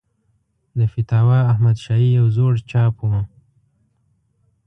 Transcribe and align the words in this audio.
د 0.77 0.79
فتاوی 0.93 1.39
احمدشاهي 1.51 2.09
یو 2.19 2.25
زوړ 2.35 2.53
چاپ 2.69 2.95
و. 3.09 3.11